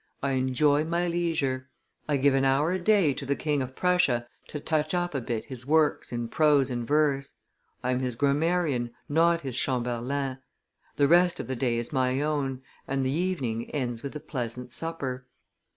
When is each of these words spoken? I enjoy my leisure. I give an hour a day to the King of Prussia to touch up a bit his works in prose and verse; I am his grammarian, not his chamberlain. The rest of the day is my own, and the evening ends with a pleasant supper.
I 0.23 0.31
enjoy 0.31 0.83
my 0.83 1.07
leisure. 1.07 1.69
I 2.09 2.17
give 2.17 2.33
an 2.33 2.43
hour 2.43 2.71
a 2.71 2.79
day 2.79 3.13
to 3.13 3.23
the 3.23 3.35
King 3.35 3.61
of 3.61 3.75
Prussia 3.75 4.27
to 4.47 4.59
touch 4.59 4.95
up 4.95 5.13
a 5.13 5.21
bit 5.21 5.45
his 5.45 5.67
works 5.67 6.11
in 6.11 6.27
prose 6.27 6.71
and 6.71 6.87
verse; 6.87 7.35
I 7.83 7.91
am 7.91 7.99
his 7.99 8.15
grammarian, 8.15 8.95
not 9.07 9.41
his 9.41 9.55
chamberlain. 9.55 10.39
The 10.95 11.07
rest 11.07 11.39
of 11.39 11.45
the 11.45 11.55
day 11.55 11.77
is 11.77 11.93
my 11.93 12.19
own, 12.19 12.63
and 12.87 13.05
the 13.05 13.11
evening 13.11 13.69
ends 13.69 14.01
with 14.01 14.15
a 14.15 14.19
pleasant 14.19 14.73
supper. 14.73 15.27